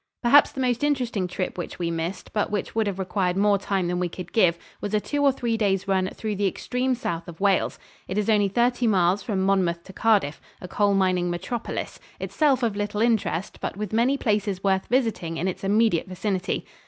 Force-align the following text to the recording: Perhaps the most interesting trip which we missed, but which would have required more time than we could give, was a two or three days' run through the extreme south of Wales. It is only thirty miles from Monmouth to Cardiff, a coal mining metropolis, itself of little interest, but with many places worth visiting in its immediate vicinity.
Perhaps 0.23 0.51
the 0.53 0.61
most 0.61 0.83
interesting 0.83 1.27
trip 1.27 1.59
which 1.59 1.77
we 1.77 1.91
missed, 1.91 2.33
but 2.33 2.49
which 2.49 2.73
would 2.73 2.87
have 2.87 2.97
required 2.97 3.37
more 3.37 3.59
time 3.59 3.87
than 3.87 3.99
we 3.99 4.09
could 4.09 4.33
give, 4.33 4.57
was 4.81 4.95
a 4.95 4.99
two 4.99 5.21
or 5.21 5.31
three 5.31 5.55
days' 5.57 5.87
run 5.87 6.09
through 6.15 6.35
the 6.35 6.47
extreme 6.47 6.95
south 6.95 7.27
of 7.27 7.39
Wales. 7.39 7.77
It 8.07 8.17
is 8.17 8.27
only 8.27 8.47
thirty 8.47 8.87
miles 8.87 9.21
from 9.21 9.43
Monmouth 9.43 9.83
to 9.83 9.93
Cardiff, 9.93 10.41
a 10.59 10.67
coal 10.67 10.95
mining 10.95 11.29
metropolis, 11.29 11.99
itself 12.19 12.63
of 12.63 12.75
little 12.75 12.99
interest, 12.99 13.59
but 13.61 13.77
with 13.77 13.93
many 13.93 14.17
places 14.17 14.63
worth 14.63 14.87
visiting 14.87 15.37
in 15.37 15.47
its 15.47 15.63
immediate 15.63 16.07
vicinity. 16.07 16.65